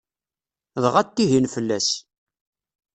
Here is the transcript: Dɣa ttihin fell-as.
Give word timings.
Dɣa 0.83 1.01
ttihin 1.07 1.45
fell-as. 1.53 1.89